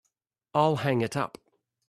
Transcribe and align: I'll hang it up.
I'll 0.55 0.77
hang 0.77 1.01
it 1.01 1.15
up. 1.15 1.37